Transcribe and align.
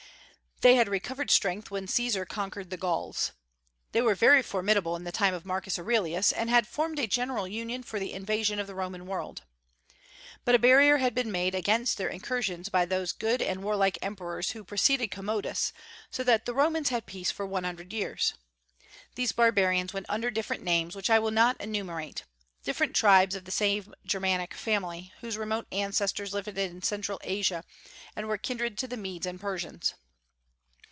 They 0.63 0.75
had 0.75 0.89
recovered 0.89 1.31
strength 1.31 1.71
when 1.71 1.87
Caesar 1.87 2.23
conquered 2.23 2.69
the 2.69 2.77
Gauls. 2.77 3.31
They 3.93 4.01
were 4.03 4.13
very 4.13 4.43
formidable 4.43 4.95
in 4.95 5.05
the 5.05 5.11
time 5.11 5.33
of 5.33 5.43
Marcus 5.43 5.79
Aurelius, 5.79 6.31
and 6.31 6.51
had 6.51 6.67
formed 6.67 6.99
a 6.99 7.07
general 7.07 7.47
union 7.47 7.81
for 7.81 7.99
the 7.99 8.13
invasion 8.13 8.59
of 8.59 8.67
the 8.67 8.75
Roman 8.75 9.07
world. 9.07 9.41
But 10.45 10.53
a 10.53 10.59
barrier 10.59 10.97
had 10.97 11.15
been 11.15 11.31
made 11.31 11.55
against 11.55 11.97
their 11.97 12.09
incursions 12.09 12.69
by 12.69 12.85
those 12.85 13.11
good 13.11 13.41
and 13.41 13.63
warlike 13.63 13.97
emperors 14.03 14.51
who 14.51 14.63
preceded 14.63 15.09
Commodus, 15.09 15.73
so 16.11 16.23
that 16.25 16.45
the 16.45 16.53
Romans 16.53 16.89
had 16.89 17.07
peace 17.07 17.31
for 17.31 17.47
one 17.47 17.63
hundred 17.63 17.91
years. 17.91 18.35
These 19.15 19.31
barbarians 19.31 19.93
went 19.95 20.05
under 20.09 20.29
different 20.29 20.61
names, 20.61 20.95
which 20.95 21.09
I 21.09 21.17
will 21.17 21.31
not 21.31 21.59
enumerate, 21.59 22.23
different 22.63 22.95
tribes 22.95 23.33
of 23.33 23.45
the 23.45 23.51
same 23.51 23.95
Germanic 24.05 24.53
family, 24.53 25.11
whose 25.21 25.37
remote 25.39 25.65
ancestors 25.71 26.35
lived 26.35 26.49
in 26.59 26.83
Central 26.83 27.19
Asia 27.23 27.63
and 28.15 28.27
were 28.27 28.37
kindred 28.37 28.77
to 28.77 28.87
the 28.87 28.95
Medes 28.95 29.25
and 29.25 29.41
Persians. 29.41 29.95